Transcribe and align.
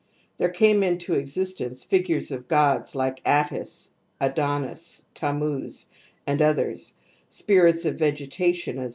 There 0.39 0.49
came 0.49 0.81
into 0.81 1.11
^^"^^ 1.11 1.15
f 1.17 1.21
existence 1.21 1.83
figures 1.83 2.31
of 2.31 2.47
gods 2.47 2.95
like 2.95 3.21
Attis, 3.23 3.91
Adonis, 4.19 5.03
Tammuz, 5.13 5.91
and 6.25 6.41
others, 6.41 6.95
spirits 7.29 7.85
of 7.85 7.99
vegetation 7.99 8.79
as. 8.79 8.89